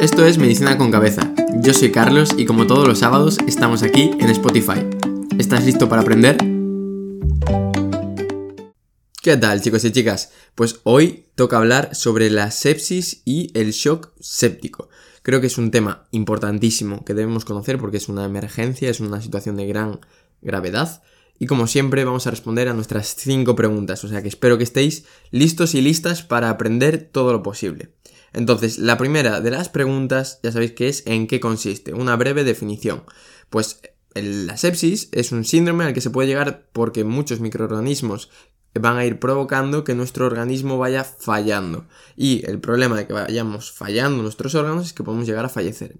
[0.00, 1.34] Esto es Medicina con Cabeza.
[1.62, 4.86] Yo soy Carlos y como todos los sábados estamos aquí en Spotify.
[5.38, 6.38] ¿Estás listo para aprender?
[9.20, 10.32] ¿Qué tal chicos y chicas?
[10.54, 14.88] Pues hoy toca hablar sobre la sepsis y el shock séptico.
[15.20, 19.20] Creo que es un tema importantísimo que debemos conocer porque es una emergencia, es una
[19.20, 20.00] situación de gran
[20.40, 21.02] gravedad.
[21.38, 24.64] Y como siempre vamos a responder a nuestras 5 preguntas, o sea que espero que
[24.64, 27.90] estéis listos y listas para aprender todo lo posible.
[28.32, 32.44] Entonces, la primera de las preguntas, ya sabéis que es en qué consiste, una breve
[32.44, 33.02] definición.
[33.48, 33.80] Pues
[34.14, 38.30] la sepsis es un síndrome al que se puede llegar porque muchos microorganismos
[38.74, 41.86] van a ir provocando que nuestro organismo vaya fallando.
[42.16, 45.96] Y el problema de que vayamos fallando nuestros órganos es que podemos llegar a fallecer.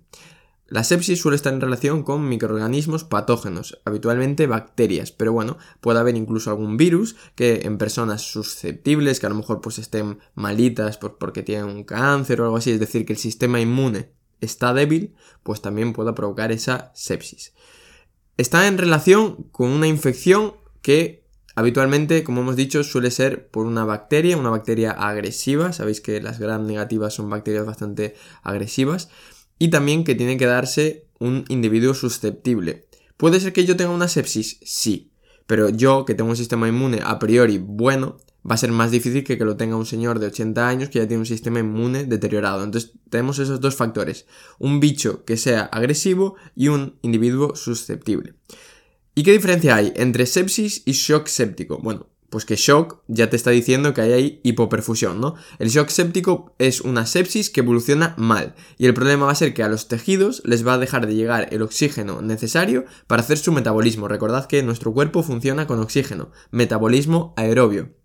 [0.70, 6.14] La sepsis suele estar en relación con microorganismos patógenos, habitualmente bacterias, pero bueno, puede haber
[6.14, 11.42] incluso algún virus que en personas susceptibles, que a lo mejor pues estén malitas porque
[11.42, 15.60] tienen un cáncer o algo así, es decir, que el sistema inmune está débil, pues
[15.60, 17.52] también pueda provocar esa sepsis.
[18.36, 21.26] Está en relación con una infección que
[21.56, 26.38] habitualmente, como hemos dicho, suele ser por una bacteria, una bacteria agresiva, sabéis que las
[26.38, 29.10] gram negativas son bacterias bastante agresivas,
[29.60, 32.86] y también que tiene que darse un individuo susceptible.
[33.18, 34.58] ¿Puede ser que yo tenga una sepsis?
[34.64, 35.12] Sí,
[35.46, 38.16] pero yo que tengo un sistema inmune a priori bueno,
[38.48, 40.98] va a ser más difícil que que lo tenga un señor de 80 años que
[40.98, 42.64] ya tiene un sistema inmune deteriorado.
[42.64, 44.24] Entonces tenemos esos dos factores,
[44.58, 48.34] un bicho que sea agresivo y un individuo susceptible.
[49.14, 51.78] ¿Y qué diferencia hay entre sepsis y shock séptico?
[51.82, 55.34] Bueno, pues que shock ya te está diciendo que hay ahí hipoperfusión, ¿no?
[55.58, 59.52] El shock séptico es una sepsis que evoluciona mal y el problema va a ser
[59.52, 63.38] que a los tejidos les va a dejar de llegar el oxígeno necesario para hacer
[63.38, 64.08] su metabolismo.
[64.08, 67.99] Recordad que nuestro cuerpo funciona con oxígeno, metabolismo aerobio.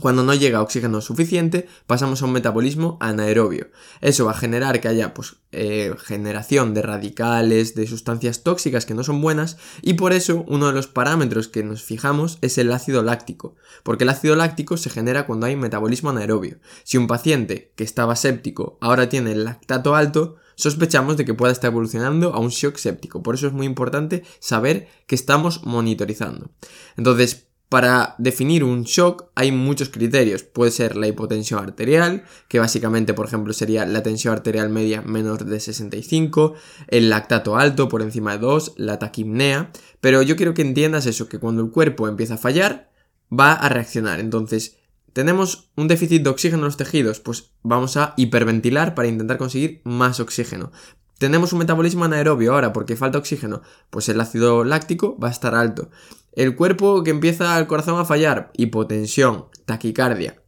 [0.00, 3.70] Cuando no llega oxígeno suficiente, pasamos a un metabolismo anaerobio.
[4.00, 8.94] Eso va a generar que haya pues, eh, generación de radicales, de sustancias tóxicas que
[8.94, 12.72] no son buenas, y por eso uno de los parámetros que nos fijamos es el
[12.72, 13.54] ácido láctico,
[13.84, 16.58] porque el ácido láctico se genera cuando hay metabolismo anaerobio.
[16.82, 21.52] Si un paciente que estaba séptico ahora tiene el lactato alto, sospechamos de que pueda
[21.52, 23.22] estar evolucionando a un shock séptico.
[23.22, 26.50] Por eso es muy importante saber que estamos monitorizando.
[26.96, 30.44] Entonces, para definir un shock hay muchos criterios.
[30.44, 35.44] Puede ser la hipotensión arterial, que básicamente, por ejemplo, sería la tensión arterial media menor
[35.44, 36.54] de 65,
[36.86, 39.72] el lactato alto por encima de 2, la taquimnea.
[40.00, 42.92] Pero yo quiero que entiendas eso, que cuando el cuerpo empieza a fallar,
[43.28, 44.20] va a reaccionar.
[44.20, 44.76] Entonces,
[45.12, 49.80] tenemos un déficit de oxígeno en los tejidos, pues vamos a hiperventilar para intentar conseguir
[49.82, 50.70] más oxígeno.
[51.18, 55.54] Tenemos un metabolismo anaerobio ahora porque falta oxígeno, pues el ácido láctico va a estar
[55.54, 55.90] alto.
[56.36, 60.42] El cuerpo que empieza el corazón a fallar, hipotensión, taquicardia.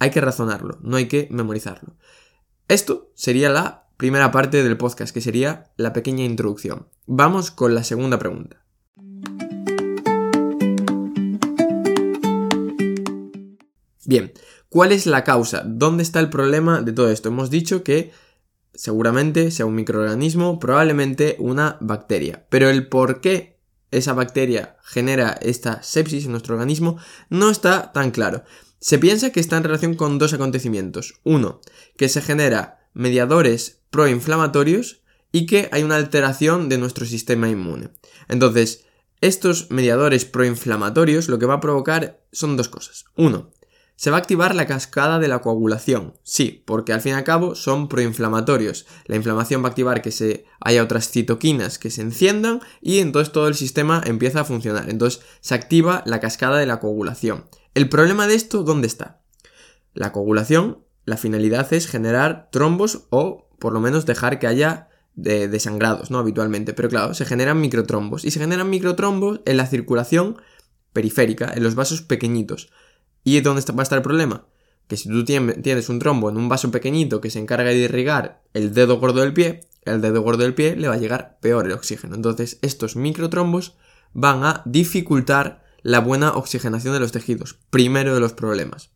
[0.00, 1.94] Hay que razonarlo, no hay que memorizarlo.
[2.66, 6.88] Esto sería la primera parte del podcast, que sería la pequeña introducción.
[7.06, 8.64] Vamos con la segunda pregunta.
[14.06, 14.32] Bien,
[14.68, 15.62] ¿cuál es la causa?
[15.64, 17.28] ¿Dónde está el problema de todo esto?
[17.28, 18.10] Hemos dicho que
[18.74, 22.44] seguramente sea un microorganismo, probablemente una bacteria.
[22.48, 23.57] Pero el por qué
[23.90, 26.98] esa bacteria genera esta sepsis en nuestro organismo
[27.30, 28.44] no está tan claro.
[28.80, 31.14] Se piensa que está en relación con dos acontecimientos.
[31.24, 31.60] Uno,
[31.96, 37.90] que se genera mediadores proinflamatorios y que hay una alteración de nuestro sistema inmune.
[38.28, 38.84] Entonces,
[39.20, 43.04] estos mediadores proinflamatorios lo que va a provocar son dos cosas.
[43.16, 43.50] Uno,
[43.98, 46.14] se va a activar la cascada de la coagulación.
[46.22, 48.86] Sí, porque al fin y al cabo son proinflamatorios.
[49.06, 53.32] La inflamación va a activar que se haya otras citoquinas que se enciendan y entonces
[53.32, 54.88] todo el sistema empieza a funcionar.
[54.88, 57.46] Entonces se activa la cascada de la coagulación.
[57.74, 59.20] El problema de esto, ¿dónde está?
[59.94, 66.12] La coagulación, la finalidad es generar trombos o por lo menos dejar que haya desangrados,
[66.12, 66.20] ¿no?
[66.20, 66.72] Habitualmente.
[66.72, 68.24] Pero claro, se generan microtrombos.
[68.24, 70.40] Y se generan microtrombos en la circulación
[70.92, 72.70] periférica, en los vasos pequeñitos.
[73.28, 74.46] ¿Y dónde va a estar el problema?
[74.86, 78.40] Que si tú tienes un trombo en un vaso pequeñito que se encarga de irrigar
[78.54, 81.66] el dedo gordo del pie, el dedo gordo del pie le va a llegar peor
[81.66, 82.14] el oxígeno.
[82.14, 83.76] Entonces, estos microtrombos
[84.14, 87.58] van a dificultar la buena oxigenación de los tejidos.
[87.68, 88.92] Primero de los problemas.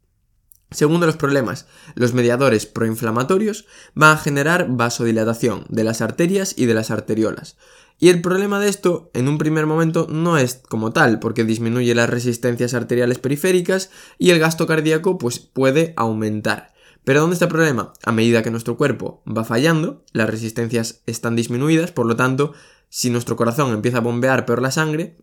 [0.71, 6.65] Segundo de los problemas, los mediadores proinflamatorios van a generar vasodilatación de las arterias y
[6.65, 7.59] de las arteriolas.
[8.03, 11.95] Y el problema de esto, en un primer momento, no es como tal, porque disminuye
[11.95, 16.75] las resistencias arteriales periféricas y el gasto cardíaco pues, puede aumentar.
[17.05, 17.93] Pero ¿dónde está el problema?
[18.05, 22.55] A medida que nuestro cuerpo va fallando, las resistencias están disminuidas, por lo tanto,
[22.89, 25.17] si nuestro corazón empieza a bombear peor la sangre,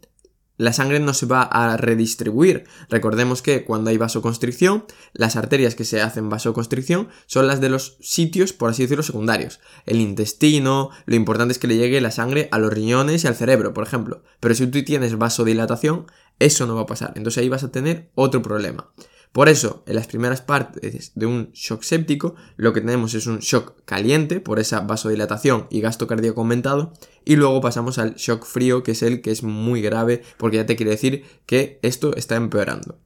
[0.60, 2.66] la sangre no se va a redistribuir.
[2.90, 4.84] Recordemos que cuando hay vasoconstricción,
[5.14, 9.62] las arterias que se hacen vasoconstricción son las de los sitios, por así decirlo, secundarios.
[9.86, 13.36] El intestino, lo importante es que le llegue la sangre a los riñones y al
[13.36, 14.22] cerebro, por ejemplo.
[14.42, 16.08] Pero si tú tienes vasodilatación,
[16.40, 17.14] eso no va a pasar.
[17.16, 18.92] Entonces ahí vas a tener otro problema.
[19.32, 23.40] Por eso, en las primeras partes de un shock séptico, lo que tenemos es un
[23.40, 26.94] shock caliente por esa vasodilatación y gasto cardíaco aumentado,
[27.26, 30.66] y luego pasamos al shock frío, que es el que es muy grave, porque ya
[30.66, 33.00] te quiere decir que esto está empeorando.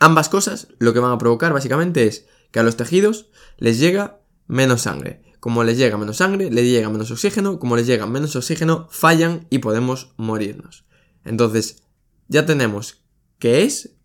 [0.00, 4.20] Ambas cosas lo que van a provocar básicamente es que a los tejidos les llega
[4.46, 5.22] menos sangre.
[5.40, 9.46] Como les llega menos sangre, les llega menos oxígeno, como les llega menos oxígeno, fallan
[9.50, 10.86] y podemos morirnos.
[11.22, 11.82] Entonces,
[12.28, 13.04] ya tenemos
[13.38, 13.96] qué es,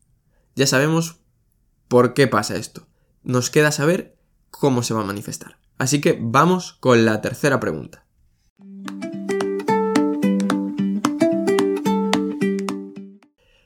[0.56, 1.21] ya sabemos
[1.89, 2.88] ¿Por qué pasa esto?
[3.24, 4.15] Nos queda saber
[4.51, 5.57] cómo se va a manifestar.
[5.80, 8.06] Así que vamos con la tercera pregunta.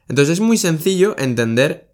[0.08, 1.94] Entonces es muy sencillo entender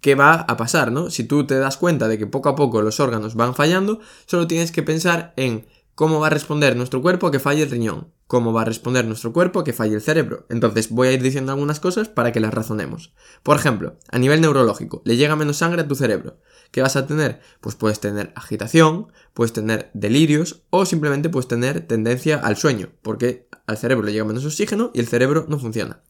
[0.00, 1.10] qué va a pasar, ¿no?
[1.10, 4.46] Si tú te das cuenta de que poco a poco los órganos van fallando, solo
[4.46, 8.12] tienes que pensar en cómo va a responder nuestro cuerpo a que falle el riñón,
[8.26, 10.46] cómo va a responder nuestro cuerpo a que falle el cerebro.
[10.48, 13.14] Entonces voy a ir diciendo algunas cosas para que las razonemos.
[13.42, 16.38] Por ejemplo, a nivel neurológico, le llega menos sangre a tu cerebro.
[16.70, 17.40] ¿Qué vas a tener?
[17.60, 23.48] Pues puedes tener agitación, puedes tener delirios o simplemente puedes tener tendencia al sueño, porque
[23.66, 26.02] al cerebro le llega menos oxígeno y el cerebro no funciona.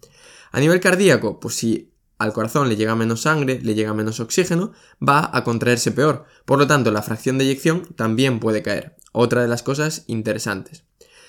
[0.53, 4.73] A nivel cardíaco, pues si al corazón le llega menos sangre, le llega menos oxígeno,
[5.07, 6.25] va a contraerse peor.
[6.45, 8.97] Por lo tanto, la fracción de eyección también puede caer.
[9.13, 10.85] Otra de las cosas interesantes.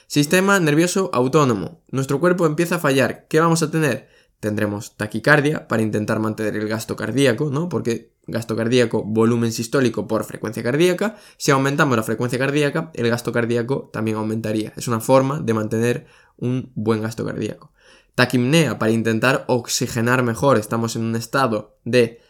[0.07, 1.81] Sistema nervioso autónomo.
[1.89, 3.25] Nuestro cuerpo empieza a fallar.
[3.27, 4.07] ¿Qué vamos a tener?
[4.39, 7.69] Tendremos taquicardia para intentar mantener el gasto cardíaco, ¿no?
[7.69, 11.15] Porque gasto cardíaco, volumen sistólico por frecuencia cardíaca.
[11.37, 14.73] Si aumentamos la frecuencia cardíaca, el gasto cardíaco también aumentaría.
[14.75, 16.05] Es una forma de mantener
[16.37, 17.71] un buen gasto cardíaco.
[18.15, 20.57] Taquimnea para intentar oxigenar mejor.
[20.57, 22.21] Estamos en un estado de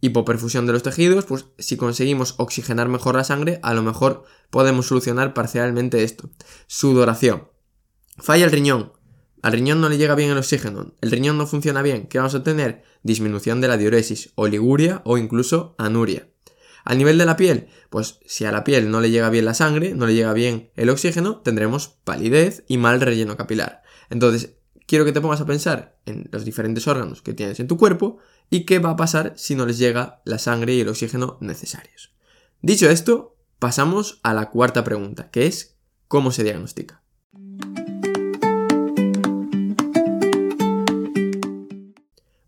[0.00, 4.86] hipoperfusión de los tejidos, pues si conseguimos oxigenar mejor la sangre, a lo mejor podemos
[4.86, 6.28] solucionar parcialmente esto.
[6.66, 7.48] Sudoración.
[8.18, 8.92] Falla el riñón.
[9.42, 12.06] Al riñón no le llega bien el oxígeno, el riñón no funciona bien.
[12.06, 12.82] ¿Qué vamos a tener?
[13.02, 16.28] Disminución de la diuresis, oliguria o incluso anuria.
[16.84, 19.54] Al nivel de la piel, pues si a la piel no le llega bien la
[19.54, 23.82] sangre, no le llega bien el oxígeno, tendremos palidez y mal relleno capilar.
[24.10, 27.76] Entonces, quiero que te pongas a pensar en los diferentes órganos que tienes en tu
[27.76, 28.18] cuerpo
[28.50, 32.14] y qué va a pasar si no les llega la sangre y el oxígeno necesarios.
[32.62, 35.76] Dicho esto, pasamos a la cuarta pregunta, que es
[36.08, 37.02] ¿cómo se diagnostica?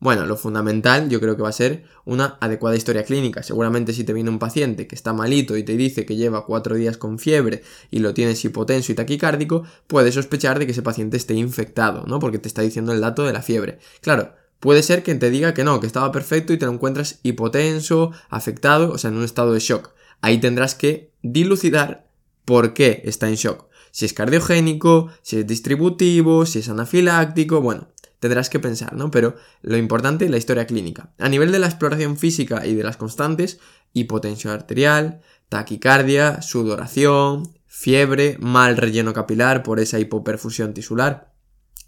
[0.07, 3.43] Bueno, lo fundamental yo creo que va a ser una adecuada historia clínica.
[3.43, 6.77] Seguramente si te viene un paciente que está malito y te dice que lleva cuatro
[6.77, 11.17] días con fiebre y lo tienes hipotenso y taquicárdico, puedes sospechar de que ese paciente
[11.17, 12.21] esté infectado, ¿no?
[12.21, 13.81] Porque te está diciendo el dato de la fiebre.
[14.01, 17.19] Claro, puede ser que te diga que no, que estaba perfecto y te lo encuentras
[17.25, 19.91] hipotenso, afectado, o sea, en un estado de shock.
[20.21, 22.07] Ahí tendrás que dilucidar
[22.45, 23.67] por qué está en shock.
[23.91, 27.89] Si es cardiogénico, si es distributivo, si es anafiláctico, bueno,
[28.21, 29.11] tendrás que pensar, ¿no?
[29.11, 31.13] Pero lo importante es la historia clínica.
[31.19, 33.59] A nivel de la exploración física y de las constantes,
[33.93, 41.33] hipotensión arterial, taquicardia, sudoración, fiebre, mal relleno capilar por esa hipoperfusión tisular.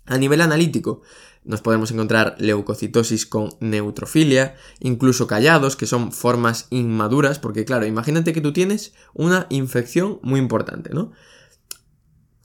[0.07, 1.03] A nivel analítico,
[1.45, 8.33] nos podemos encontrar leucocitosis con neutrofilia, incluso callados, que son formas inmaduras, porque claro, imagínate
[8.33, 11.13] que tú tienes una infección muy importante, ¿no?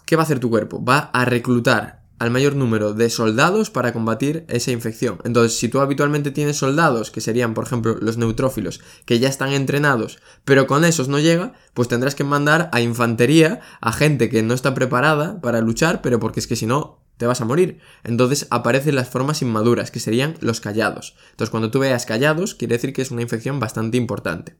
[0.05, 0.83] ¿Qué va a hacer tu cuerpo?
[0.83, 5.19] Va a reclutar al mayor número de soldados para combatir esa infección.
[5.23, 9.51] Entonces, si tú habitualmente tienes soldados, que serían, por ejemplo, los neutrófilos, que ya están
[9.51, 14.43] entrenados, pero con esos no llega, pues tendrás que mandar a infantería, a gente que
[14.43, 17.79] no está preparada para luchar, pero porque es que si no, te vas a morir.
[18.03, 21.15] Entonces aparecen las formas inmaduras, que serían los callados.
[21.31, 24.55] Entonces, cuando tú veas callados, quiere decir que es una infección bastante importante.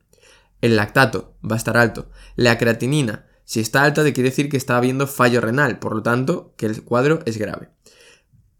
[0.62, 2.10] El lactato va a estar alto.
[2.36, 6.03] La creatinina, si está alta, te quiere decir que está habiendo fallo renal, por lo
[6.03, 7.69] tanto, que el cuadro es grave.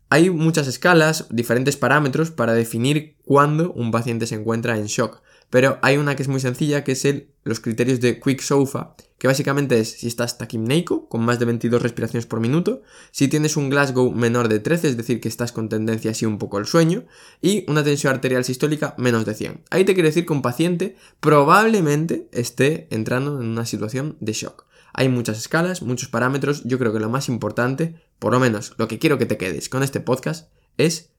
[0.10, 5.80] Hay muchas escalas, diferentes parámetros para definir cuándo un paciente se encuentra en shock, pero
[5.82, 9.28] hay una que es muy sencilla, que es el, los criterios de Quick Sofa, que
[9.28, 13.70] básicamente es si estás taquimneico, con más de 22 respiraciones por minuto, si tienes un
[13.70, 17.06] Glasgow menor de 13, es decir, que estás con tendencia así un poco al sueño,
[17.42, 19.62] y una tensión arterial sistólica menos de 100.
[19.70, 24.66] Ahí te quiere decir que un paciente probablemente esté entrando en una situación de shock.
[24.94, 26.64] Hay muchas escalas, muchos parámetros.
[26.66, 29.68] Yo creo que lo más importante, por lo menos lo que quiero que te quedes
[29.68, 31.12] con este podcast, es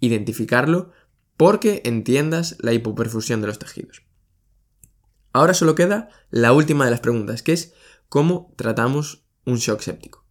[0.00, 0.90] identificarlo
[1.38, 4.02] porque entiendas la hipoperfusión de los tejidos.
[5.32, 7.72] Ahora solo queda la última de las preguntas, que es
[8.10, 10.24] cómo tratamos un shock séptico.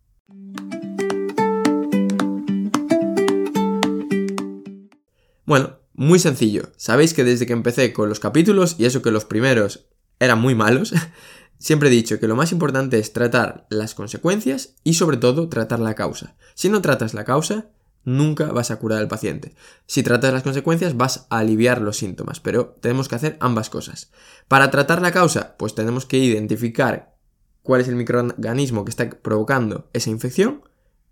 [5.45, 6.71] Bueno, muy sencillo.
[6.77, 9.87] Sabéis que desde que empecé con los capítulos, y eso que los primeros
[10.19, 10.93] eran muy malos,
[11.65, 15.79] siempre he dicho que lo más importante es tratar las consecuencias y sobre todo tratar
[15.79, 16.35] la causa.
[16.53, 17.71] Si no tratas la causa,
[18.03, 19.55] nunca vas a curar al paciente.
[19.87, 24.11] Si tratas las consecuencias, vas a aliviar los síntomas, pero tenemos que hacer ambas cosas.
[24.47, 27.15] Para tratar la causa, pues tenemos que identificar
[27.63, 30.61] cuál es el microorganismo que está provocando esa infección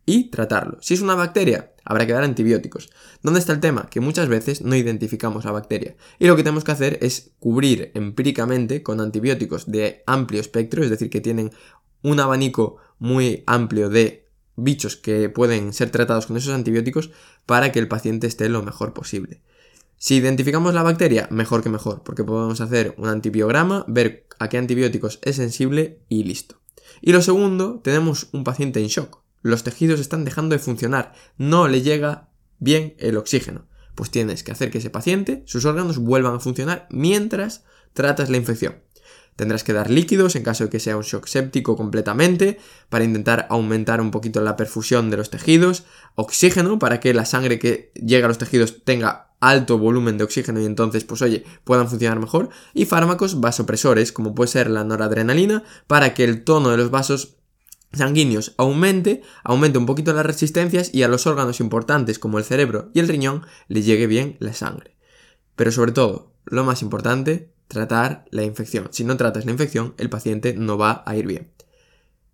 [0.05, 0.77] y tratarlo.
[0.81, 2.89] Si es una bacteria, habrá que dar antibióticos.
[3.21, 3.87] ¿Dónde está el tema?
[3.89, 5.95] Que muchas veces no identificamos la bacteria.
[6.19, 10.89] Y lo que tenemos que hacer es cubrir empíricamente con antibióticos de amplio espectro, es
[10.89, 11.51] decir, que tienen
[12.01, 17.11] un abanico muy amplio de bichos que pueden ser tratados con esos antibióticos
[17.45, 19.41] para que el paciente esté lo mejor posible.
[19.97, 24.57] Si identificamos la bacteria, mejor que mejor, porque podemos hacer un antibiograma, ver a qué
[24.57, 26.59] antibióticos es sensible y listo.
[27.01, 31.67] Y lo segundo, tenemos un paciente en shock los tejidos están dejando de funcionar, no
[31.67, 33.67] le llega bien el oxígeno.
[33.93, 38.37] Pues tienes que hacer que ese paciente, sus órganos vuelvan a funcionar mientras tratas la
[38.37, 38.81] infección.
[39.35, 42.59] Tendrás que dar líquidos en caso de que sea un shock séptico completamente,
[42.89, 45.85] para intentar aumentar un poquito la perfusión de los tejidos,
[46.15, 50.61] oxígeno para que la sangre que llega a los tejidos tenga alto volumen de oxígeno
[50.61, 55.63] y entonces, pues oye, puedan funcionar mejor, y fármacos vasopresores, como puede ser la noradrenalina,
[55.87, 57.37] para que el tono de los vasos
[57.93, 62.89] sanguíneos aumente, aumente un poquito las resistencias y a los órganos importantes como el cerebro
[62.93, 64.97] y el riñón le llegue bien la sangre.
[65.55, 68.89] Pero sobre todo, lo más importante, tratar la infección.
[68.91, 71.51] Si no tratas la infección, el paciente no va a ir bien.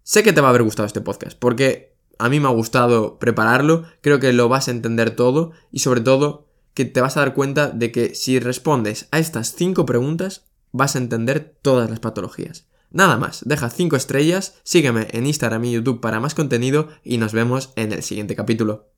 [0.03, 3.19] Sé que te va a haber gustado este podcast, porque a mí me ha gustado
[3.19, 7.21] prepararlo, creo que lo vas a entender todo y sobre todo que te vas a
[7.21, 11.99] dar cuenta de que si respondes a estas cinco preguntas, vas a entender todas las
[11.99, 12.67] patologías.
[12.91, 17.34] Nada más, deja 5 estrellas, sígueme en Instagram y YouTube para más contenido y nos
[17.34, 18.89] vemos en el siguiente capítulo.